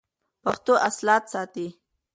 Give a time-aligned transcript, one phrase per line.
[0.43, 1.67] پښتو اصالت ساتي.